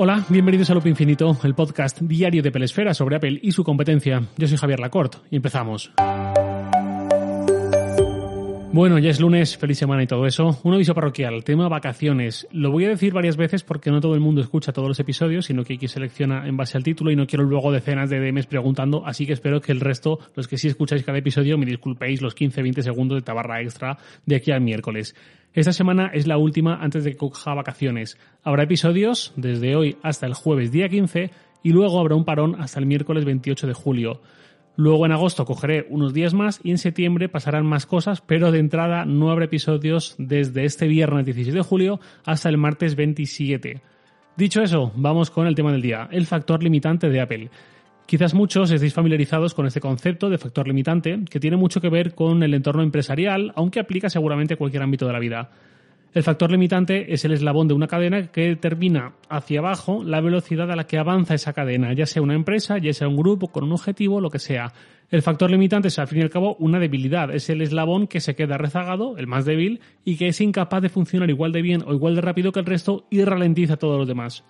Hola, 0.00 0.24
bienvenidos 0.28 0.70
a 0.70 0.74
Loop 0.74 0.86
Infinito, 0.86 1.36
el 1.42 1.56
podcast 1.56 2.00
diario 2.00 2.40
de 2.40 2.52
Pelesfera 2.52 2.94
sobre 2.94 3.16
Apple 3.16 3.40
y 3.42 3.50
su 3.50 3.64
competencia. 3.64 4.22
Yo 4.36 4.46
soy 4.46 4.56
Javier 4.56 4.78
Lacorte 4.78 5.18
y 5.28 5.34
empezamos. 5.34 5.90
Bueno, 8.70 9.00
ya 9.00 9.10
es 9.10 9.18
lunes, 9.18 9.56
feliz 9.56 9.76
semana 9.76 10.04
y 10.04 10.06
todo 10.06 10.24
eso. 10.24 10.60
Un 10.62 10.74
aviso 10.74 10.94
parroquial, 10.94 11.42
tema 11.42 11.68
vacaciones. 11.68 12.46
Lo 12.52 12.70
voy 12.70 12.84
a 12.84 12.90
decir 12.90 13.12
varias 13.12 13.36
veces 13.36 13.64
porque 13.64 13.90
no 13.90 14.00
todo 14.00 14.14
el 14.14 14.20
mundo 14.20 14.40
escucha 14.40 14.72
todos 14.72 14.86
los 14.86 15.00
episodios, 15.00 15.46
sino 15.46 15.64
que 15.64 15.72
hay 15.72 15.78
que 15.78 15.88
selecciona 15.88 16.46
en 16.46 16.56
base 16.56 16.76
al 16.76 16.84
título 16.84 17.10
y 17.10 17.16
no 17.16 17.26
quiero 17.26 17.42
luego 17.42 17.72
decenas 17.72 18.08
de 18.08 18.20
DMs 18.20 18.46
preguntando, 18.46 19.04
así 19.04 19.26
que 19.26 19.32
espero 19.32 19.60
que 19.60 19.72
el 19.72 19.80
resto, 19.80 20.20
los 20.36 20.46
que 20.46 20.58
sí 20.58 20.68
escucháis 20.68 21.02
cada 21.02 21.18
episodio, 21.18 21.58
me 21.58 21.66
disculpéis 21.66 22.22
los 22.22 22.36
15-20 22.36 22.82
segundos 22.82 23.18
de 23.18 23.22
tabarra 23.22 23.60
extra 23.62 23.98
de 24.26 24.36
aquí 24.36 24.52
al 24.52 24.60
miércoles. 24.60 25.16
Esta 25.54 25.72
semana 25.72 26.10
es 26.12 26.26
la 26.26 26.38
última 26.38 26.76
antes 26.76 27.04
de 27.04 27.12
que 27.12 27.16
coja 27.16 27.54
vacaciones. 27.54 28.18
Habrá 28.42 28.64
episodios 28.64 29.32
desde 29.36 29.76
hoy 29.76 29.96
hasta 30.02 30.26
el 30.26 30.34
jueves 30.34 30.70
día 30.70 30.88
15 30.88 31.30
y 31.62 31.72
luego 31.72 31.98
habrá 31.98 32.14
un 32.14 32.24
parón 32.24 32.60
hasta 32.60 32.78
el 32.78 32.86
miércoles 32.86 33.24
28 33.24 33.66
de 33.66 33.72
julio. 33.72 34.20
Luego 34.76 35.06
en 35.06 35.12
agosto 35.12 35.44
cogeré 35.44 35.86
unos 35.90 36.14
días 36.14 36.34
más 36.34 36.60
y 36.62 36.70
en 36.70 36.78
septiembre 36.78 37.28
pasarán 37.28 37.66
más 37.66 37.86
cosas, 37.86 38.20
pero 38.20 38.52
de 38.52 38.60
entrada 38.60 39.04
no 39.06 39.30
habrá 39.30 39.46
episodios 39.46 40.14
desde 40.18 40.64
este 40.64 40.86
viernes 40.86 41.24
16 41.24 41.54
de 41.54 41.62
julio 41.62 41.98
hasta 42.24 42.48
el 42.48 42.58
martes 42.58 42.94
27. 42.94 43.82
Dicho 44.36 44.62
eso, 44.62 44.92
vamos 44.94 45.30
con 45.30 45.48
el 45.48 45.56
tema 45.56 45.72
del 45.72 45.82
día, 45.82 46.08
el 46.12 46.26
factor 46.26 46.62
limitante 46.62 47.08
de 47.08 47.20
Apple. 47.20 47.50
Quizás 48.08 48.32
muchos 48.32 48.70
estéis 48.70 48.94
familiarizados 48.94 49.52
con 49.52 49.66
este 49.66 49.82
concepto 49.82 50.30
de 50.30 50.38
factor 50.38 50.66
limitante, 50.66 51.26
que 51.28 51.38
tiene 51.38 51.58
mucho 51.58 51.82
que 51.82 51.90
ver 51.90 52.14
con 52.14 52.42
el 52.42 52.54
entorno 52.54 52.82
empresarial, 52.82 53.52
aunque 53.54 53.80
aplica 53.80 54.08
seguramente 54.08 54.54
a 54.54 54.56
cualquier 54.56 54.82
ámbito 54.82 55.06
de 55.06 55.12
la 55.12 55.18
vida. 55.18 55.50
El 56.14 56.22
factor 56.22 56.50
limitante 56.50 57.12
es 57.12 57.26
el 57.26 57.32
eslabón 57.32 57.68
de 57.68 57.74
una 57.74 57.86
cadena 57.86 58.28
que 58.28 58.48
determina 58.48 59.12
hacia 59.28 59.58
abajo 59.58 60.02
la 60.04 60.22
velocidad 60.22 60.70
a 60.70 60.74
la 60.74 60.86
que 60.86 60.96
avanza 60.96 61.34
esa 61.34 61.52
cadena, 61.52 61.92
ya 61.92 62.06
sea 62.06 62.22
una 62.22 62.32
empresa, 62.32 62.78
ya 62.78 62.94
sea 62.94 63.08
un 63.08 63.16
grupo 63.18 63.48
con 63.48 63.64
un 63.64 63.72
objetivo, 63.72 64.22
lo 64.22 64.30
que 64.30 64.38
sea. 64.38 64.72
El 65.10 65.20
factor 65.20 65.50
limitante 65.50 65.88
es 65.88 65.98
al 65.98 66.08
fin 66.08 66.20
y 66.20 66.22
al 66.22 66.30
cabo 66.30 66.56
una 66.60 66.78
debilidad, 66.78 67.34
es 67.34 67.50
el 67.50 67.60
eslabón 67.60 68.06
que 68.06 68.20
se 68.20 68.34
queda 68.34 68.56
rezagado, 68.56 69.18
el 69.18 69.26
más 69.26 69.44
débil, 69.44 69.82
y 70.02 70.16
que 70.16 70.28
es 70.28 70.40
incapaz 70.40 70.80
de 70.80 70.88
funcionar 70.88 71.28
igual 71.28 71.52
de 71.52 71.60
bien 71.60 71.84
o 71.86 71.92
igual 71.92 72.14
de 72.14 72.22
rápido 72.22 72.52
que 72.52 72.60
el 72.60 72.66
resto 72.66 73.06
y 73.10 73.22
ralentiza 73.22 73.74
a 73.74 73.76
todos 73.78 73.98
los 73.98 74.08
demás. 74.08 74.46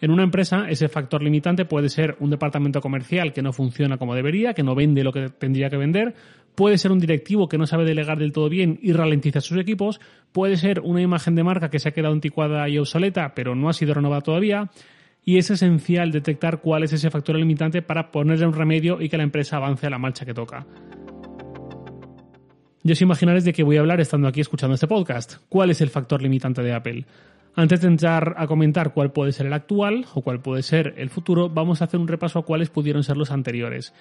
En 0.00 0.12
una 0.12 0.22
empresa, 0.22 0.68
ese 0.68 0.88
factor 0.88 1.22
limitante 1.22 1.64
puede 1.64 1.88
ser 1.88 2.16
un 2.20 2.30
departamento 2.30 2.80
comercial 2.80 3.32
que 3.32 3.42
no 3.42 3.52
funciona 3.52 3.98
como 3.98 4.14
debería, 4.14 4.54
que 4.54 4.62
no 4.62 4.76
vende 4.76 5.02
lo 5.02 5.12
que 5.12 5.28
tendría 5.28 5.70
que 5.70 5.76
vender, 5.76 6.14
puede 6.54 6.78
ser 6.78 6.92
un 6.92 7.00
directivo 7.00 7.48
que 7.48 7.58
no 7.58 7.66
sabe 7.66 7.84
delegar 7.84 8.18
del 8.18 8.32
todo 8.32 8.48
bien 8.48 8.78
y 8.80 8.92
ralentiza 8.92 9.40
sus 9.40 9.58
equipos, 9.58 10.00
puede 10.30 10.56
ser 10.56 10.80
una 10.80 11.02
imagen 11.02 11.34
de 11.34 11.42
marca 11.42 11.70
que 11.70 11.80
se 11.80 11.88
ha 11.88 11.92
quedado 11.92 12.14
anticuada 12.14 12.68
y 12.68 12.78
obsoleta, 12.78 13.34
pero 13.34 13.56
no 13.56 13.68
ha 13.68 13.72
sido 13.72 13.94
renovada 13.94 14.22
todavía, 14.22 14.70
y 15.24 15.38
es 15.38 15.50
esencial 15.50 16.12
detectar 16.12 16.60
cuál 16.60 16.84
es 16.84 16.92
ese 16.92 17.10
factor 17.10 17.36
limitante 17.36 17.82
para 17.82 18.12
ponerle 18.12 18.46
un 18.46 18.54
remedio 18.54 19.00
y 19.00 19.08
que 19.08 19.16
la 19.16 19.24
empresa 19.24 19.56
avance 19.56 19.86
a 19.86 19.90
la 19.90 19.98
marcha 19.98 20.24
que 20.24 20.32
toca. 20.32 20.64
Yo 22.84 22.92
os 22.92 23.02
imaginaréis 23.02 23.44
de 23.44 23.52
qué 23.52 23.64
voy 23.64 23.76
a 23.76 23.80
hablar 23.80 24.00
estando 24.00 24.28
aquí 24.28 24.40
escuchando 24.40 24.74
este 24.74 24.86
podcast. 24.86 25.38
¿Cuál 25.48 25.70
es 25.70 25.80
el 25.80 25.90
factor 25.90 26.22
limitante 26.22 26.62
de 26.62 26.72
Apple? 26.72 27.04
Antes 27.58 27.80
de 27.80 27.88
entrar 27.88 28.36
a 28.38 28.46
comentar 28.46 28.92
cuál 28.92 29.10
puede 29.10 29.32
ser 29.32 29.46
el 29.46 29.52
actual 29.52 30.06
o 30.14 30.22
cuál 30.22 30.40
puede 30.40 30.62
ser 30.62 30.94
el 30.96 31.10
futuro, 31.10 31.48
vamos 31.48 31.82
a 31.82 31.86
hacer 31.86 31.98
un 31.98 32.06
repaso 32.06 32.38
a 32.38 32.44
cuáles 32.44 32.70
pudieron 32.70 33.02
ser 33.02 33.16
los 33.16 33.32
anteriores. 33.32 33.92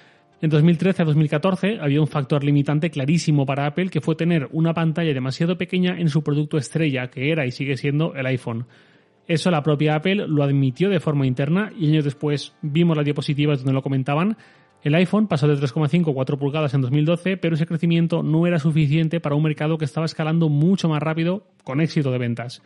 En 0.44 0.52
2013 0.52 1.02
a 1.02 1.06
2014 1.06 1.80
había 1.82 2.00
un 2.00 2.06
factor 2.06 2.44
limitante 2.44 2.92
clarísimo 2.92 3.48
para 3.48 3.66
Apple 3.66 3.90
que 3.90 4.00
fue 4.00 4.14
tener 4.14 4.48
una 4.52 4.76
pantalla 4.76 5.12
demasiado 5.12 5.58
pequeña 5.58 6.00
en 6.00 6.10
su 6.10 6.22
producto 6.22 6.60
estrella, 6.60 7.10
que 7.10 7.32
era 7.32 7.48
y 7.48 7.52
sigue 7.52 7.78
siendo 7.78 8.14
el 8.14 8.28
iPhone. 8.28 8.68
Eso 9.28 9.50
la 9.50 9.64
propia 9.64 9.96
Apple 9.96 10.28
lo 10.28 10.44
admitió 10.44 10.92
de 10.92 11.00
forma 11.00 11.26
interna 11.26 11.72
y 11.76 11.88
años 11.88 12.06
después 12.06 12.54
vimos 12.62 12.96
las 12.96 13.06
diapositivas 13.06 13.58
donde 13.58 13.74
lo 13.74 13.82
comentaban. 13.82 14.38
El 14.84 14.94
iPhone 14.94 15.28
pasó 15.28 15.48
de 15.48 15.56
3,5 15.56 16.12
a 16.12 16.14
4 16.14 16.38
pulgadas 16.38 16.76
en 16.76 16.82
2012, 16.82 17.38
pero 17.38 17.56
ese 17.56 17.66
crecimiento 17.66 18.22
no 18.22 18.46
era 18.46 18.60
suficiente 18.60 19.20
para 19.20 19.34
un 19.34 19.42
mercado 19.42 19.80
que 19.80 19.86
estaba 19.86 20.06
escalando 20.06 20.48
mucho 20.48 20.88
más 20.90 21.02
rápido 21.02 21.48
con 21.64 21.82
éxito 21.82 22.12
de 22.12 22.20
ventas. 22.20 22.62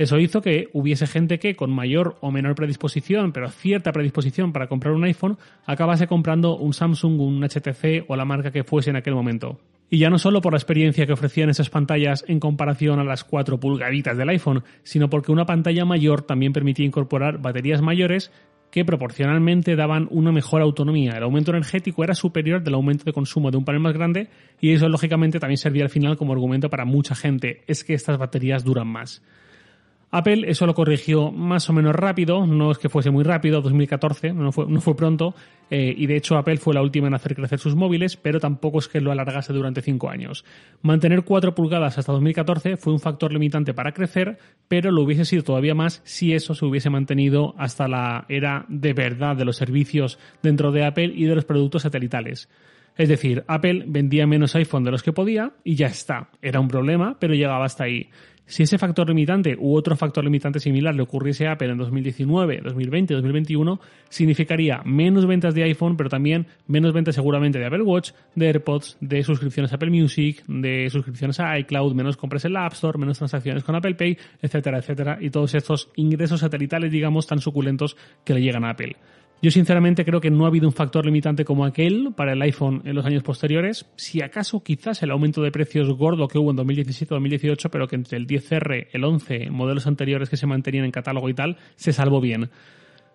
Eso 0.00 0.18
hizo 0.18 0.40
que 0.40 0.70
hubiese 0.72 1.06
gente 1.06 1.38
que 1.38 1.56
con 1.56 1.70
mayor 1.70 2.16
o 2.22 2.30
menor 2.30 2.54
predisposición, 2.54 3.32
pero 3.32 3.50
cierta 3.50 3.92
predisposición 3.92 4.50
para 4.50 4.66
comprar 4.66 4.94
un 4.94 5.04
iPhone, 5.04 5.36
acabase 5.66 6.06
comprando 6.06 6.56
un 6.56 6.72
Samsung, 6.72 7.20
un 7.20 7.42
HTC 7.46 8.06
o 8.08 8.16
la 8.16 8.24
marca 8.24 8.50
que 8.50 8.64
fuese 8.64 8.88
en 8.88 8.96
aquel 8.96 9.14
momento. 9.14 9.60
Y 9.90 9.98
ya 9.98 10.08
no 10.08 10.18
solo 10.18 10.40
por 10.40 10.54
la 10.54 10.56
experiencia 10.56 11.04
que 11.04 11.12
ofrecían 11.12 11.50
esas 11.50 11.68
pantallas 11.68 12.24
en 12.28 12.40
comparación 12.40 12.98
a 12.98 13.04
las 13.04 13.24
4 13.24 13.60
pulgaditas 13.60 14.16
del 14.16 14.30
iPhone, 14.30 14.64
sino 14.84 15.10
porque 15.10 15.32
una 15.32 15.44
pantalla 15.44 15.84
mayor 15.84 16.22
también 16.22 16.54
permitía 16.54 16.86
incorporar 16.86 17.36
baterías 17.36 17.82
mayores 17.82 18.32
que 18.70 18.86
proporcionalmente 18.86 19.76
daban 19.76 20.08
una 20.10 20.32
mejor 20.32 20.62
autonomía. 20.62 21.12
El 21.18 21.24
aumento 21.24 21.50
energético 21.50 22.04
era 22.04 22.14
superior 22.14 22.62
del 22.62 22.72
aumento 22.72 23.04
de 23.04 23.12
consumo 23.12 23.50
de 23.50 23.58
un 23.58 23.66
panel 23.66 23.82
más 23.82 23.92
grande 23.92 24.30
y 24.62 24.72
eso 24.72 24.88
lógicamente 24.88 25.38
también 25.38 25.58
servía 25.58 25.82
al 25.82 25.90
final 25.90 26.16
como 26.16 26.32
argumento 26.32 26.70
para 26.70 26.86
mucha 26.86 27.14
gente, 27.14 27.64
es 27.66 27.84
que 27.84 27.92
estas 27.92 28.16
baterías 28.16 28.64
duran 28.64 28.88
más. 28.88 29.22
Apple 30.12 30.50
eso 30.50 30.66
lo 30.66 30.74
corrigió 30.74 31.30
más 31.30 31.70
o 31.70 31.72
menos 31.72 31.94
rápido, 31.94 32.46
no 32.46 32.72
es 32.72 32.78
que 32.78 32.88
fuese 32.88 33.10
muy 33.10 33.22
rápido, 33.22 33.60
2014, 33.60 34.32
no 34.32 34.50
fue, 34.50 34.66
no 34.66 34.80
fue 34.80 34.96
pronto, 34.96 35.34
eh, 35.70 35.94
y 35.96 36.06
de 36.06 36.16
hecho 36.16 36.36
Apple 36.36 36.56
fue 36.56 36.74
la 36.74 36.82
última 36.82 37.06
en 37.06 37.14
hacer 37.14 37.36
crecer 37.36 37.60
sus 37.60 37.76
móviles, 37.76 38.16
pero 38.16 38.40
tampoco 38.40 38.80
es 38.80 38.88
que 38.88 39.00
lo 39.00 39.12
alargase 39.12 39.52
durante 39.52 39.82
5 39.82 40.10
años. 40.10 40.44
Mantener 40.82 41.22
4 41.22 41.54
pulgadas 41.54 41.96
hasta 41.96 42.12
2014 42.12 42.76
fue 42.76 42.92
un 42.92 42.98
factor 42.98 43.32
limitante 43.32 43.72
para 43.72 43.92
crecer, 43.92 44.38
pero 44.66 44.90
lo 44.90 45.02
hubiese 45.02 45.24
sido 45.24 45.44
todavía 45.44 45.76
más 45.76 46.02
si 46.04 46.34
eso 46.34 46.54
se 46.54 46.64
hubiese 46.64 46.90
mantenido 46.90 47.54
hasta 47.56 47.86
la 47.86 48.26
era 48.28 48.66
de 48.68 48.92
verdad 48.92 49.36
de 49.36 49.44
los 49.44 49.56
servicios 49.56 50.18
dentro 50.42 50.72
de 50.72 50.84
Apple 50.84 51.12
y 51.14 51.24
de 51.24 51.36
los 51.36 51.44
productos 51.44 51.82
satelitales. 51.82 52.48
Es 52.96 53.08
decir, 53.08 53.44
Apple 53.46 53.84
vendía 53.86 54.26
menos 54.26 54.54
iPhone 54.56 54.84
de 54.84 54.90
los 54.90 55.02
que 55.02 55.12
podía 55.12 55.52
y 55.64 55.74
ya 55.76 55.86
está. 55.86 56.28
Era 56.42 56.60
un 56.60 56.68
problema, 56.68 57.16
pero 57.18 57.34
llegaba 57.34 57.64
hasta 57.64 57.84
ahí. 57.84 58.10
Si 58.50 58.64
ese 58.64 58.78
factor 58.78 59.06
limitante 59.06 59.54
u 59.56 59.76
otro 59.76 59.94
factor 59.94 60.24
limitante 60.24 60.58
similar 60.58 60.92
le 60.92 61.02
ocurriese 61.02 61.46
a 61.46 61.52
Apple 61.52 61.70
en 61.70 61.78
2019, 61.78 62.62
2020, 62.64 63.14
2021, 63.14 63.78
significaría 64.08 64.82
menos 64.84 65.24
ventas 65.24 65.54
de 65.54 65.62
iPhone, 65.62 65.96
pero 65.96 66.10
también 66.10 66.48
menos 66.66 66.92
ventas 66.92 67.14
seguramente 67.14 67.60
de 67.60 67.66
Apple 67.66 67.82
Watch, 67.82 68.10
de 68.34 68.48
AirPods, 68.48 68.96
de 69.00 69.22
suscripciones 69.22 69.70
a 69.70 69.76
Apple 69.76 69.90
Music, 69.90 70.42
de 70.48 70.90
suscripciones 70.90 71.38
a 71.38 71.56
iCloud, 71.60 71.94
menos 71.94 72.16
compras 72.16 72.44
en 72.44 72.54
la 72.54 72.66
App 72.66 72.72
Store, 72.72 72.98
menos 72.98 73.18
transacciones 73.18 73.62
con 73.62 73.76
Apple 73.76 73.94
Pay, 73.94 74.18
etcétera, 74.42 74.78
etcétera, 74.78 75.18
y 75.20 75.30
todos 75.30 75.54
estos 75.54 75.88
ingresos 75.94 76.40
satelitales, 76.40 76.90
digamos, 76.90 77.28
tan 77.28 77.38
suculentos 77.38 77.96
que 78.24 78.34
le 78.34 78.42
llegan 78.42 78.64
a 78.64 78.70
Apple. 78.70 78.96
Yo 79.42 79.50
sinceramente 79.50 80.04
creo 80.04 80.20
que 80.20 80.30
no 80.30 80.44
ha 80.44 80.48
habido 80.48 80.66
un 80.66 80.74
factor 80.74 81.06
limitante 81.06 81.46
como 81.46 81.64
aquel 81.64 82.12
para 82.14 82.34
el 82.34 82.42
iPhone 82.42 82.82
en 82.84 82.94
los 82.94 83.06
años 83.06 83.22
posteriores. 83.22 83.86
Si 83.96 84.20
acaso 84.20 84.62
quizás 84.62 85.02
el 85.02 85.10
aumento 85.10 85.40
de 85.40 85.50
precios 85.50 85.88
gordo 85.96 86.28
que 86.28 86.38
hubo 86.38 86.50
en 86.50 86.58
2017-2018, 86.58 87.70
pero 87.70 87.88
que 87.88 87.96
entre 87.96 88.18
el 88.18 88.26
10R, 88.26 88.88
el 88.92 89.02
11, 89.02 89.50
modelos 89.50 89.86
anteriores 89.86 90.28
que 90.28 90.36
se 90.36 90.46
mantenían 90.46 90.84
en 90.84 90.90
catálogo 90.90 91.30
y 91.30 91.34
tal, 91.34 91.56
se 91.76 91.94
salvó 91.94 92.20
bien. 92.20 92.50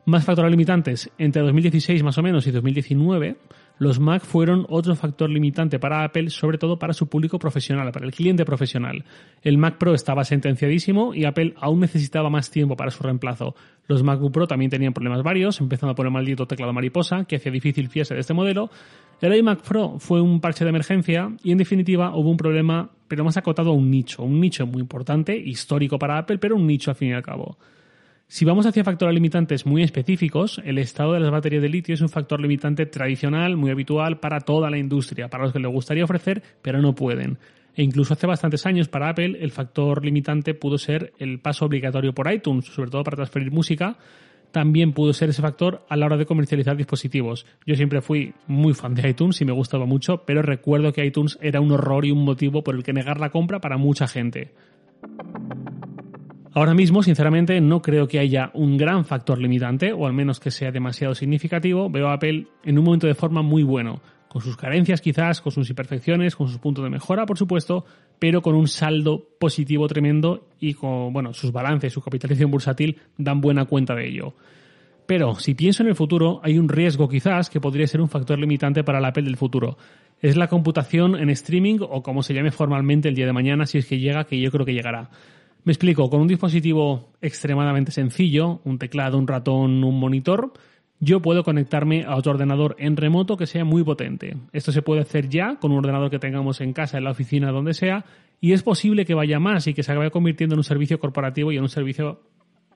Más 0.06 0.26
factores 0.26 0.50
limitantes 0.50 1.12
entre 1.20 1.44
2016 1.44 2.02
más 2.02 2.18
o 2.18 2.24
menos 2.24 2.48
y 2.48 2.52
2019 2.52 3.38
los 3.78 4.00
Mac 4.00 4.24
fueron 4.24 4.66
otro 4.70 4.96
factor 4.96 5.30
limitante 5.30 5.80
para 5.80 6.04
Apple, 6.04 6.30
sobre 6.30 6.58
todo 6.58 6.80
para 6.80 6.94
su 6.94 7.08
público 7.08 7.40
profesional, 7.40 7.92
para 7.92 8.06
el 8.06 8.14
cliente 8.14 8.46
profesional. 8.46 9.04
El 9.42 9.58
Mac 9.58 9.78
Pro 9.78 9.94
estaba 9.94 10.24
sentenciadísimo 10.24 11.14
y 11.14 11.26
Apple 11.26 11.54
aún 11.58 11.82
necesitaba 11.82 12.30
más 12.30 12.50
tiempo 12.50 12.78
para 12.78 12.92
su 12.92 13.04
reemplazo. 13.04 13.56
Los 13.88 14.02
MacBook 14.02 14.32
Pro 14.32 14.48
también 14.48 14.72
tenían 14.72 14.94
problemas 14.94 15.24
varios, 15.24 15.60
empezando 15.60 15.92
a 15.92 15.96
poner 15.96 16.12
maldito 16.12 16.48
teclado 16.48 16.74
mariposa, 16.74 17.26
que 17.26 17.36
hacía 17.36 17.52
difícil 17.52 17.90
fiarse 17.90 18.14
de 18.14 18.22
este 18.22 18.34
modelo. 18.34 18.70
El 19.22 19.36
iMac 19.36 19.62
Pro 19.62 20.00
fue 20.00 20.22
un 20.22 20.40
parche 20.40 20.64
de 20.64 20.70
emergencia 20.70 21.32
y 21.44 21.52
en 21.52 21.58
definitiva 21.58 22.16
hubo 22.16 22.30
un 22.30 22.38
problema, 22.38 22.90
pero 23.08 23.24
más 23.24 23.38
acotado 23.38 23.72
a 23.72 23.74
un 23.74 23.92
nicho, 23.92 24.24
un 24.24 24.40
nicho 24.40 24.66
muy 24.66 24.82
importante, 24.82 25.38
histórico 25.38 26.00
para 26.00 26.18
Apple, 26.18 26.38
pero 26.38 26.56
un 26.56 26.66
nicho 26.66 26.92
al 26.92 26.96
fin 26.96 27.10
y 27.10 27.14
al 27.14 27.24
cabo. 27.24 27.58
Si 28.28 28.44
vamos 28.44 28.66
hacia 28.66 28.84
factores 28.84 29.14
limitantes 29.14 29.68
muy 29.68 29.84
específicos, 29.84 30.60
el 30.66 30.80
estado 30.80 31.14
de 31.14 31.20
las 31.20 31.30
baterías 31.30 31.62
de 31.62 31.70
litio 31.70 31.94
es 31.94 32.02
un 32.02 32.10
factor 32.10 32.42
limitante 32.42 32.88
tradicional, 32.88 33.56
muy 33.56 33.70
habitual 33.70 34.20
para 34.20 34.40
toda 34.40 34.72
la 34.72 34.80
industria, 34.80 35.30
para 35.30 35.44
los 35.44 35.54
que 35.54 35.60
les 35.60 35.72
gustaría 35.72 36.04
ofrecer, 36.04 36.42
pero 36.64 36.82
no 36.82 36.96
pueden. 36.96 37.38
E 37.76 37.84
incluso 37.84 38.14
hace 38.14 38.26
bastantes 38.26 38.66
años 38.66 38.88
para 38.88 39.10
Apple 39.10 39.38
el 39.40 39.52
factor 39.52 40.04
limitante 40.04 40.56
pudo 40.56 40.80
ser 40.80 41.14
el 41.20 41.40
paso 41.40 41.66
obligatorio 41.66 42.14
por 42.14 42.32
iTunes, 42.32 42.66
sobre 42.66 42.90
todo 42.90 43.04
para 43.04 43.18
transferir 43.18 43.52
música. 43.52 43.98
También 44.52 44.94
pudo 44.94 45.14
ser 45.14 45.30
ese 45.30 45.44
factor 45.44 45.86
a 45.88 45.96
la 45.96 46.08
hora 46.08 46.18
de 46.18 46.26
comercializar 46.26 46.76
dispositivos. 46.76 47.46
Yo 47.68 47.76
siempre 47.76 48.02
fui 48.02 48.34
muy 48.48 48.74
fan 48.74 48.96
de 48.96 49.08
iTunes 49.08 49.40
y 49.42 49.46
me 49.46 49.52
gustaba 49.52 49.86
mucho, 49.86 50.24
pero 50.26 50.42
recuerdo 50.42 50.94
que 50.94 51.06
iTunes 51.06 51.38
era 51.42 51.62
un 51.62 51.72
horror 51.72 52.06
y 52.06 52.12
un 52.12 52.24
motivo 52.24 52.64
por 52.64 52.74
el 52.74 52.84
que 52.84 52.94
negar 52.94 53.20
la 53.20 53.30
compra 53.30 53.60
para 53.60 53.78
mucha 53.78 54.08
gente. 54.08 54.52
Ahora 56.56 56.74
mismo, 56.74 57.04
sinceramente, 57.04 57.60
no 57.60 57.82
creo 57.82 58.08
que 58.08 58.18
haya 58.18 58.50
un 58.54 58.78
gran 58.78 59.04
factor 59.04 59.42
limitante, 59.42 59.92
o 59.92 60.08
al 60.08 60.14
menos 60.14 60.40
que 60.40 60.52
sea 60.52 60.72
demasiado 60.72 61.14
significativo. 61.14 61.90
Veo 61.90 62.08
a 62.08 62.14
Apple 62.14 62.48
en 62.64 62.80
un 62.80 62.86
momento 62.86 63.08
de 63.08 63.14
forma 63.14 63.42
muy 63.42 63.62
bueno, 63.62 64.02
con 64.30 64.42
sus 64.42 64.56
carencias 64.56 65.02
quizás, 65.02 65.42
con 65.42 65.52
sus 65.52 65.70
imperfecciones, 65.70 66.34
con 66.34 66.48
sus 66.48 66.58
puntos 66.60 66.86
de 66.86 66.90
mejora, 66.90 67.26
por 67.26 67.38
supuesto, 67.38 67.84
pero 68.20 68.42
con 68.42 68.56
un 68.56 68.70
saldo 68.70 69.28
positivo 69.38 69.86
tremendo 69.90 70.48
y 70.58 70.76
con, 70.76 71.12
bueno, 71.12 71.34
sus 71.34 71.52
balances, 71.52 71.92
su 71.92 72.00
capitalización 72.00 72.52
bursátil 72.52 73.02
dan 73.18 73.42
buena 73.42 73.66
cuenta 73.66 73.94
de 73.94 74.08
ello. 74.08 74.34
Pero 75.08 75.36
si 75.36 75.56
pienso 75.56 75.84
en 75.84 75.90
el 75.90 75.96
futuro, 75.96 76.40
hay 76.42 76.58
un 76.58 76.70
riesgo 76.70 77.10
quizás 77.10 77.50
que 77.50 77.60
podría 77.60 77.86
ser 77.86 78.00
un 78.00 78.08
factor 78.08 78.40
limitante 78.40 78.86
para 78.86 79.02
la 79.02 79.10
Apple 79.10 79.24
del 79.24 79.36
futuro. 79.36 79.78
Es 80.22 80.38
la 80.38 80.48
computación 80.48 81.18
en 81.18 81.30
streaming 81.32 81.80
o 81.82 82.02
como 82.02 82.24
se 82.24 82.34
llame 82.34 82.52
formalmente 82.52 83.10
el 83.10 83.16
día 83.16 83.26
de 83.26 83.34
mañana, 83.34 83.66
si 83.66 83.78
es 83.78 83.86
que 83.86 84.00
llega, 84.00 84.24
que 84.24 84.40
yo 84.40 84.50
creo 84.52 84.66
que 84.66 84.74
llegará. 84.74 85.10
Me 85.66 85.72
explico, 85.72 86.12
con 86.12 86.22
un 86.22 86.28
dispositivo 86.28 87.12
extremadamente 87.22 87.92
sencillo, 87.92 88.62
un 88.66 88.78
teclado, 88.78 89.18
un 89.18 89.28
ratón, 89.28 89.84
un 89.84 90.00
monitor, 90.00 90.54
yo 91.00 91.24
puedo 91.24 91.44
conectarme 91.44 92.04
a 92.06 92.16
otro 92.16 92.34
ordenador 92.34 92.76
en 92.78 92.96
remoto 92.96 93.36
que 93.36 93.48
sea 93.48 93.66
muy 93.66 93.84
potente. 93.84 94.38
Esto 94.54 94.72
se 94.72 94.84
puede 94.84 95.02
hacer 95.02 95.28
ya 95.28 95.56
con 95.56 95.72
un 95.72 95.80
ordenador 95.80 96.12
que 96.12 96.20
tengamos 96.20 96.62
en 96.62 96.72
casa, 96.72 97.00
en 97.00 97.04
la 97.04 97.10
oficina, 97.10 97.52
donde 97.52 97.74
sea, 97.74 98.06
y 98.40 98.54
es 98.54 98.62
posible 98.62 99.06
que 99.06 99.16
vaya 99.16 99.40
más 99.40 99.66
y 99.66 99.74
que 99.74 99.82
se 99.82 99.92
acabe 99.92 100.12
convirtiendo 100.12 100.54
en 100.54 100.60
un 100.60 100.64
servicio 100.64 101.00
corporativo 101.00 101.52
y 101.52 101.58
en 101.58 101.64
un 101.64 101.70
servicio 101.70 102.22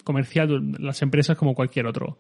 comercial 0.04 0.48
de 0.48 0.80
las 0.80 1.04
empresas 1.04 1.38
como 1.38 1.54
cualquier 1.54 1.86
otro. 1.86 2.18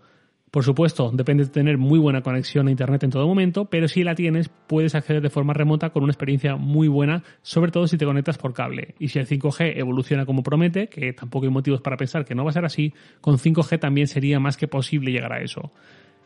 Por 0.52 0.64
supuesto, 0.64 1.12
depende 1.14 1.44
de 1.44 1.52
tener 1.52 1.78
muy 1.78 2.00
buena 2.00 2.22
conexión 2.22 2.68
a 2.68 2.72
Internet 2.72 3.04
en 3.04 3.12
todo 3.12 3.28
momento, 3.28 3.66
pero 3.66 3.88
si 3.88 4.04
la 4.04 4.16
tienes, 4.16 4.50
puedes 4.50 4.96
acceder 4.96 5.22
de 5.22 5.30
forma 5.30 5.54
remota 5.54 5.92
con 5.92 6.02
una 6.02 6.12
experiencia 6.12 6.56
muy 6.56 6.88
buena, 6.88 7.24
sobre 7.44 7.72
todo 7.72 7.88
si 7.88 7.98
te 7.98 8.06
conectas 8.06 8.40
por 8.40 8.54
cable. 8.54 8.96
Y 8.98 9.10
si 9.10 9.20
el 9.20 9.28
5G 9.28 9.74
evoluciona 9.78 10.26
como 10.26 10.42
promete, 10.42 10.88
que 10.88 11.14
tampoco 11.14 11.46
hay 11.46 11.52
motivos 11.52 11.82
para 11.82 11.98
pensar 11.98 12.26
que 12.26 12.34
no 12.34 12.44
va 12.44 12.50
a 12.50 12.54
ser 12.54 12.66
así, 12.66 12.94
con 13.22 13.38
5G 13.38 13.80
también 13.80 14.08
sería 14.08 14.40
más 14.40 14.58
que 14.58 14.68
posible 14.68 15.12
llegar 15.12 15.34
a 15.34 15.42
eso. 15.42 15.72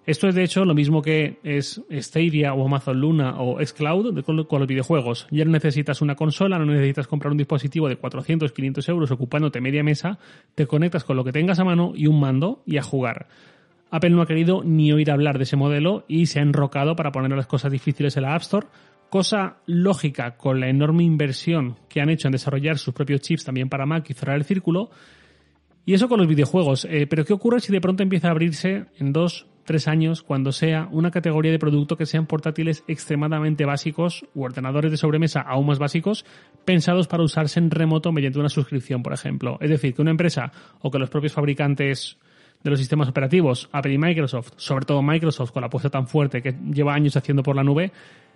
Esto 0.06 0.28
es 0.28 0.36
de 0.36 0.44
hecho 0.44 0.66
lo 0.66 0.74
mismo 0.74 1.02
que 1.02 1.40
es 1.44 1.82
Stadia 1.90 2.54
o 2.54 2.66
Amazon 2.66 3.00
Luna 3.00 3.36
o 3.42 3.66
Xcloud 3.66 4.22
con 4.24 4.60
los 4.60 4.68
videojuegos. 4.68 5.28
Ya 5.32 5.46
no 5.46 5.52
necesitas 5.52 6.02
una 6.02 6.16
consola, 6.16 6.60
no 6.60 6.66
necesitas 6.66 7.08
comprar 7.08 7.32
un 7.32 7.38
dispositivo 7.38 7.88
de 7.88 7.96
400, 7.96 8.52
500 8.52 8.90
euros 8.90 9.12
ocupándote 9.12 9.62
media 9.62 9.82
mesa, 9.82 10.20
te 10.56 10.68
conectas 10.68 11.06
con 11.06 11.16
lo 11.16 11.24
que 11.24 11.32
tengas 11.32 11.60
a 11.60 11.64
mano 11.64 11.94
y 11.96 12.08
un 12.08 12.20
mando 12.20 12.64
y 12.66 12.78
a 12.78 12.84
jugar. 12.84 13.28
Apple 13.94 14.10
no 14.10 14.24
ha 14.24 14.26
querido 14.26 14.64
ni 14.64 14.92
oír 14.92 15.12
hablar 15.12 15.38
de 15.38 15.44
ese 15.44 15.56
modelo 15.56 16.04
y 16.08 16.26
se 16.26 16.40
ha 16.40 16.42
enrocado 16.42 16.96
para 16.96 17.12
poner 17.12 17.30
las 17.30 17.46
cosas 17.46 17.72
difíciles 17.72 18.18
en 18.18 18.24
la 18.24 18.34
App 18.34 18.42
Store, 18.42 18.66
cosa 19.12 19.58
lógica 19.68 20.36
con 20.36 20.60
la 20.60 20.68
enorme 20.68 21.04
inversión 21.04 21.76
que 21.90 22.02
han 22.02 22.10
hecho 22.10 22.28
en 22.28 22.32
desarrollar 22.32 22.80
sus 22.80 22.96
propios 22.96 23.22
chips 23.22 23.46
también 23.46 23.70
para 23.70 23.86
Mac 23.86 24.10
y 24.10 24.16
cerrar 24.16 24.38
el 24.38 24.46
círculo. 24.46 24.90
Y 25.86 25.94
eso 25.94 26.10
con 26.10 26.18
los 26.18 26.28
videojuegos. 26.28 26.86
Eh, 26.90 27.06
pero 27.08 27.24
¿qué 27.24 27.34
ocurre 27.34 27.60
si 27.60 27.72
de 27.72 27.82
pronto 27.82 28.02
empieza 28.02 28.30
a 28.30 28.32
abrirse 28.32 28.86
en 28.98 29.14
dos, 29.14 29.46
tres 29.64 29.88
años 29.88 30.24
cuando 30.24 30.52
sea 30.52 30.88
una 30.92 31.12
categoría 31.12 31.52
de 31.52 31.60
producto 31.60 31.96
que 31.96 32.08
sean 32.08 32.26
portátiles 32.26 32.84
extremadamente 32.88 33.64
básicos 33.64 34.26
u 34.34 34.42
ordenadores 34.42 34.90
de 34.90 34.98
sobremesa 34.98 35.42
aún 35.42 35.68
más 35.68 35.78
básicos 35.78 36.26
pensados 36.66 37.08
para 37.08 37.22
usarse 37.22 37.60
en 37.60 37.70
remoto 37.70 38.12
mediante 38.12 38.40
una 38.40 38.50
suscripción, 38.50 39.04
por 39.04 39.14
ejemplo? 39.14 39.60
Es 39.62 39.70
decir, 39.70 39.94
que 39.94 40.02
una 40.02 40.10
empresa 40.10 40.52
o 40.82 40.90
que 40.90 40.98
los 40.98 41.12
propios 41.12 41.34
fabricantes 41.34 42.18
de 42.64 42.70
los 42.70 42.80
sistemas 42.80 43.10
operativos, 43.10 43.70
Apple 43.72 43.94
y 43.94 43.98
Microsoft, 43.98 44.54
sobre 44.58 44.86
todo 44.86 45.02
Microsoft 45.02 45.52
con 45.52 45.62
la 45.62 45.68
apuesta 45.68 45.90
tan 45.90 46.08
fuerte 46.08 46.42
que 46.42 46.56
lleva 46.72 46.94
años 46.94 47.18
haciendo 47.18 47.44
por 47.44 47.56
la 47.56 47.64
nube, 47.64 47.92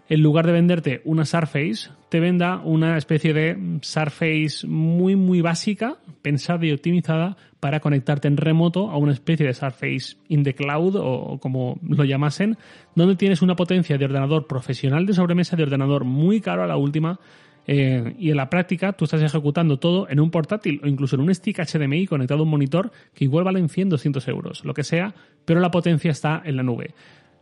en 0.09 0.21
lugar 0.21 0.45
de 0.45 0.53
venderte 0.53 1.01
una 1.03 1.25
Surface, 1.25 1.89
te 2.09 2.21
venda 2.21 2.61
una 2.63 2.97
especie 2.97 3.33
de 3.33 3.79
Surface 3.81 4.65
muy, 4.65 5.17
muy 5.17 5.41
básica, 5.41 5.97
pensada 6.21 6.65
y 6.65 6.71
optimizada 6.71 7.35
para 7.59 7.81
conectarte 7.81 8.29
en 8.29 8.37
remoto 8.37 8.89
a 8.89 8.97
una 8.97 9.11
especie 9.11 9.45
de 9.45 9.53
Surface 9.53 10.15
in 10.29 10.43
the 10.43 10.55
cloud 10.55 10.95
o 10.95 11.39
como 11.39 11.77
lo 11.81 12.05
llamasen, 12.05 12.57
donde 12.95 13.17
tienes 13.17 13.41
una 13.41 13.57
potencia 13.57 13.97
de 13.97 14.05
ordenador 14.05 14.47
profesional 14.47 15.05
de 15.05 15.13
sobremesa, 15.13 15.57
de 15.57 15.63
ordenador 15.63 16.05
muy 16.05 16.39
caro 16.39 16.63
a 16.63 16.67
la 16.67 16.77
última, 16.77 17.19
eh, 17.67 18.15
y 18.17 18.31
en 18.31 18.37
la 18.37 18.49
práctica 18.49 18.93
tú 18.93 19.05
estás 19.05 19.21
ejecutando 19.21 19.77
todo 19.77 20.09
en 20.09 20.21
un 20.21 20.31
portátil 20.31 20.79
o 20.83 20.87
incluso 20.87 21.15
en 21.15 21.21
un 21.21 21.35
stick 21.35 21.59
HDMI 21.59 22.07
conectado 22.07 22.39
a 22.39 22.43
un 22.43 22.49
monitor 22.49 22.91
que 23.13 23.25
igual 23.25 23.43
valen 23.43 23.67
100, 23.67 23.89
200 23.89 24.27
euros, 24.29 24.65
lo 24.65 24.73
que 24.73 24.83
sea, 24.83 25.13
pero 25.45 25.59
la 25.59 25.69
potencia 25.69 26.09
está 26.11 26.41
en 26.45 26.55
la 26.55 26.63
nube. 26.63 26.93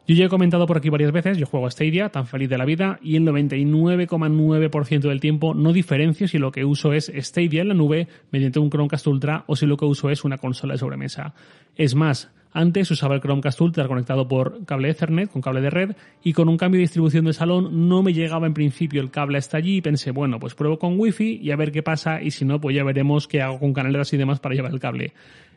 Yo 0.08 0.14
ya 0.14 0.26
he 0.26 0.30
comentado 0.30 0.68
por 0.68 0.78
aquí 0.78 0.90
varias 0.90 1.12
veces, 1.12 1.38
yo 1.40 1.48
juego 1.48 1.66
a 1.66 1.72
Stadia, 1.72 2.10
tan 2.10 2.28
feliz 2.28 2.48
de 2.48 2.60
la 2.60 2.66
vida, 2.66 3.00
y 3.02 3.16
el 3.16 3.24
99,9% 3.24 5.00
del 5.00 5.20
tiempo 5.20 5.56
no 5.56 5.74
diferencio 5.74 6.28
si 6.28 6.38
lo 6.38 6.52
que 6.52 6.64
uso 6.64 6.94
es 6.94 7.12
Stadia 7.16 7.64
en 7.64 7.70
la 7.70 7.74
nube 7.74 8.08
mediante 8.32 8.60
un 8.60 8.70
Chromecast 8.70 9.08
Ultra 9.08 9.46
o 9.48 9.56
si 9.56 9.66
lo 9.66 9.78
que 9.78 9.86
uso 9.86 10.12
es 10.12 10.24
una 10.24 10.38
consola 10.38 10.74
de 10.74 10.78
sobremesa. 10.78 11.34
Es 11.76 11.96
más, 11.96 12.32
antes 12.56 12.90
usaba 12.90 13.16
el 13.16 13.22
Chromecast 13.22 13.60
Ultra 13.60 13.86
conectado 13.86 14.30
por 14.30 14.64
cable 14.64 14.90
Ethernet, 14.90 15.30
con 15.30 15.42
cable 15.42 15.60
de 15.60 15.70
red, 15.70 15.92
y 16.24 16.32
con 16.32 16.48
un 16.48 16.56
cambio 16.56 16.78
de 16.78 16.84
distribución 16.84 17.26
de 17.26 17.34
salón 17.34 17.90
no 17.90 18.02
me 18.02 18.14
llegaba 18.14 18.48
en 18.48 18.54
principio 18.54 19.02
el 19.02 19.12
cable 19.12 19.38
hasta 19.38 19.58
allí 19.58 19.76
y 19.76 19.82
pensé, 19.82 20.12
bueno, 20.12 20.40
pues 20.40 20.56
pruebo 20.56 20.80
con 20.80 20.98
Wi-Fi 20.98 21.42
y 21.44 21.52
a 21.52 21.58
ver 21.58 21.74
qué 21.74 21.84
pasa 21.84 22.22
y 22.22 22.32
si 22.32 22.46
no, 22.46 22.62
pues 22.62 22.74
ya 22.74 22.86
veremos 22.86 23.28
qué 23.28 23.42
hago 23.42 23.60
con 23.60 23.74
canaleras 23.74 24.14
y 24.14 24.18
demás 24.18 24.40
para 24.40 24.56
llevar 24.56 24.72
el 24.72 24.80
cable. 24.80 25.12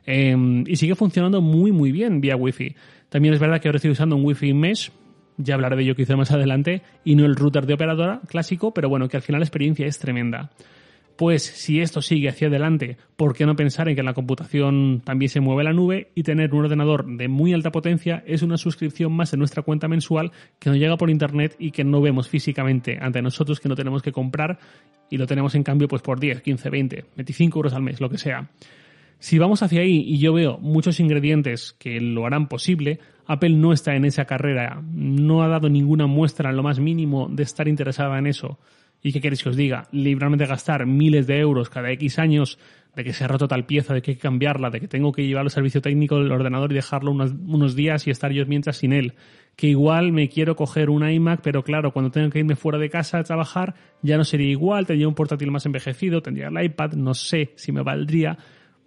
Em, 0.07 0.65
y 0.67 0.75
sigue 0.75 0.97
funcionando 0.97 1.41
muy 1.41 1.71
muy 1.71 1.93
bien 1.93 2.21
vía 2.21 2.35
Wi-Fi. 2.35 2.75
También 3.11 3.33
es 3.33 3.39
verdad 3.39 3.61
que 3.61 3.69
ahora 3.69 3.77
estoy 3.77 3.93
usando 3.93 4.17
un 4.17 4.25
Wi-Fi 4.25 4.53
Mesh, 4.53 4.91
ya 5.37 5.55
hablaré 5.55 5.77
de 5.77 5.83
ello 5.85 5.95
quizá 5.95 6.17
más 6.17 6.33
adelante, 6.33 6.83
y 7.05 7.15
no 7.15 7.27
el 7.27 7.37
router 7.37 7.65
de 7.65 7.75
operadora 7.75 8.23
clásico, 8.27 8.75
pero 8.75 8.89
bueno, 8.89 9.09
que 9.09 9.17
al 9.17 9.23
final 9.23 9.39
la 9.39 9.45
experiencia 9.45 9.87
es 9.87 10.01
tremenda. 10.01 10.51
Pues 11.19 11.43
si 11.43 11.81
esto 11.81 12.01
sigue 12.01 12.29
hacia 12.29 12.47
adelante, 12.47 12.97
¿por 13.17 13.35
qué 13.35 13.45
no 13.45 13.57
pensar 13.57 13.89
en 13.89 13.97
que 13.97 14.05
la 14.05 14.15
computación 14.15 15.03
también 15.05 15.29
se 15.29 15.41
mueve 15.41 15.65
la 15.65 15.73
nube 15.73 16.13
y 16.15 16.23
tener 16.23 16.55
un 16.55 16.67
ordenador 16.67 17.05
de 17.17 17.27
muy 17.27 17.53
alta 17.53 17.73
potencia 17.73 18.23
es 18.25 18.43
una 18.43 18.57
suscripción 18.57 19.11
más 19.11 19.33
en 19.33 19.41
nuestra 19.41 19.65
cuenta 19.65 19.89
mensual 19.89 20.31
que 20.61 20.71
nos 20.71 20.79
llega 20.79 20.97
por 20.97 21.11
internet 21.11 21.57
y 21.59 21.73
que 21.73 21.83
no 21.83 22.01
vemos 22.01 22.29
físicamente 22.29 22.99
ante 23.01 23.21
nosotros, 23.21 23.59
que 23.59 23.69
no 23.69 23.75
tenemos 23.75 24.01
que 24.01 24.13
comprar 24.13 24.61
y 25.11 25.17
lo 25.17 25.27
tenemos 25.27 25.57
en 25.57 25.65
cambio 25.65 25.89
pues 25.89 26.03
por 26.03 26.21
10, 26.21 26.41
15, 26.41 26.71
20, 26.71 27.05
25 27.17 27.59
euros 27.59 27.73
al 27.73 27.83
mes, 27.83 28.01
lo 28.01 28.09
que 28.09 28.19
sea. 28.19 28.49
Si 29.19 29.41
vamos 29.41 29.65
hacia 29.65 29.81
ahí 29.81 30.05
y 30.07 30.21
yo 30.21 30.33
veo 30.33 30.59
muchos 30.59 31.01
ingredientes 31.01 31.75
que 31.81 32.01
lo 32.01 32.27
harán 32.27 32.47
posible, 32.47 33.01
Apple 33.27 33.57
no 33.57 33.73
está 33.73 33.97
en 33.97 34.05
esa 34.05 34.27
carrera, 34.27 34.81
no 34.93 35.43
ha 35.43 35.49
dado 35.49 35.69
ninguna 35.69 36.07
muestra 36.07 36.51
en 36.51 36.57
lo 36.57 36.63
más 36.63 36.79
mínimo 36.79 37.29
de 37.29 37.43
estar 37.43 37.67
interesada 37.67 38.21
en 38.21 38.29
eso. 38.29 38.61
¿Y 39.03 39.13
qué 39.13 39.21
queréis 39.21 39.43
que 39.43 39.49
os 39.49 39.57
diga? 39.57 39.89
Librarme 39.93 40.37
gastar 40.39 40.87
miles 40.87 41.27
de 41.27 41.39
euros 41.39 41.71
cada 41.71 41.91
X 41.93 42.19
años, 42.19 42.59
de 42.97 43.05
que 43.05 43.13
se 43.13 43.25
ha 43.25 43.29
roto 43.29 43.47
tal 43.47 43.65
pieza, 43.65 43.95
de 43.95 44.03
que 44.03 44.13
hay 44.13 44.17
que 44.17 44.23
cambiarla, 44.23 44.71
de 44.71 44.81
que 44.81 44.89
tengo 44.89 45.13
que 45.13 45.27
llevarlo 45.27 45.47
al 45.47 45.53
servicio 45.53 45.81
técnico 45.81 46.19
del 46.19 46.33
ordenador 46.33 46.73
y 46.73 46.75
dejarlo 46.75 47.13
unos, 47.13 47.33
unos 47.47 47.77
días 47.77 48.07
y 48.07 48.11
estar 48.11 48.33
yo 48.33 48.45
mientras 48.47 48.79
sin 48.79 48.93
él. 48.93 49.15
Que 49.55 49.69
igual 49.69 50.13
me 50.13 50.29
quiero 50.29 50.57
coger 50.57 50.91
un 50.91 51.09
iMac, 51.09 51.41
pero 51.43 51.63
claro, 51.63 51.93
cuando 51.93 52.11
tengo 52.11 52.31
que 52.31 52.41
irme 52.41 52.57
fuera 52.57 52.79
de 52.79 52.91
casa 52.91 53.19
a 53.19 53.25
trabajar, 53.25 53.75
ya 54.03 54.17
no 54.17 54.25
sería 54.25 54.49
igual, 54.49 54.87
tendría 54.87 55.09
un 55.09 55.15
portátil 55.15 55.51
más 55.51 55.67
envejecido, 55.67 56.23
tendría 56.23 56.49
el 56.49 56.65
iPad, 56.65 56.93
no 56.95 57.15
sé 57.15 57.53
si 57.57 57.73
me 57.73 57.83
valdría 57.83 58.37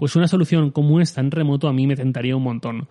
pues 0.02 0.16
una 0.16 0.28
solución 0.28 0.72
como 0.72 1.00
esta 1.00 1.22
en 1.22 1.30
remoto 1.30 1.68
a 1.68 1.74
mí 1.74 1.86
me 1.86 1.96
tentaría 1.96 2.36
un 2.36 2.42
montón. 2.42 2.88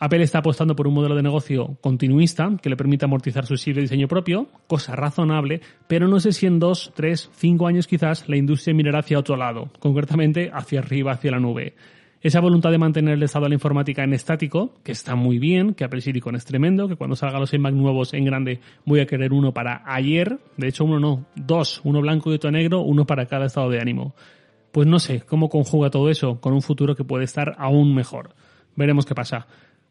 Apple 0.00 0.22
está 0.22 0.38
apostando 0.38 0.76
por 0.76 0.86
un 0.86 0.94
modelo 0.94 1.16
de 1.16 1.22
negocio 1.22 1.76
continuista 1.80 2.50
que 2.62 2.70
le 2.70 2.76
permita 2.76 3.06
amortizar 3.06 3.46
su 3.46 3.54
estilo 3.54 3.76
de 3.76 3.82
diseño 3.82 4.06
propio, 4.06 4.48
cosa 4.66 4.94
razonable, 4.94 5.60
pero 5.88 6.06
no 6.06 6.20
sé 6.20 6.32
si 6.32 6.46
en 6.46 6.60
dos, 6.60 6.92
tres, 6.94 7.30
cinco 7.34 7.66
años 7.66 7.86
quizás 7.86 8.28
la 8.28 8.36
industria 8.36 8.74
mirará 8.74 9.00
hacia 9.00 9.18
otro 9.18 9.36
lado, 9.36 9.70
concretamente 9.80 10.50
hacia 10.52 10.78
arriba, 10.78 11.12
hacia 11.12 11.32
la 11.32 11.40
nube. 11.40 11.74
Esa 12.20 12.40
voluntad 12.40 12.70
de 12.70 12.78
mantener 12.78 13.14
el 13.14 13.22
estado 13.22 13.44
de 13.44 13.50
la 13.50 13.54
informática 13.54 14.02
en 14.02 14.12
estático, 14.12 14.74
que 14.82 14.92
está 14.92 15.14
muy 15.14 15.38
bien, 15.38 15.74
que 15.74 15.84
Apple 15.84 16.00
Silicon 16.00 16.36
es 16.36 16.44
tremendo, 16.44 16.88
que 16.88 16.96
cuando 16.96 17.16
salgan 17.16 17.40
los 17.40 17.54
iMac 17.54 17.74
nuevos 17.74 18.14
en 18.14 18.24
grande 18.24 18.60
voy 18.84 19.00
a 19.00 19.06
querer 19.06 19.32
uno 19.32 19.52
para 19.52 19.82
ayer, 19.84 20.38
de 20.56 20.68
hecho 20.68 20.84
uno 20.84 20.98
no, 21.00 21.26
dos, 21.34 21.80
uno 21.84 22.00
blanco 22.00 22.30
y 22.30 22.34
otro 22.34 22.50
negro, 22.50 22.80
uno 22.80 23.06
para 23.06 23.26
cada 23.26 23.46
estado 23.46 23.70
de 23.70 23.80
ánimo 23.80 24.14
pues 24.72 24.86
no 24.86 24.98
sé 24.98 25.22
cómo 25.22 25.48
conjuga 25.48 25.90
todo 25.90 26.10
eso 26.10 26.40
con 26.40 26.52
un 26.52 26.62
futuro 26.62 26.94
que 26.94 27.04
puede 27.04 27.24
estar 27.24 27.56
aún 27.58 27.94
mejor. 27.94 28.34
Veremos 28.76 29.06
qué 29.06 29.14
pasa. 29.14 29.46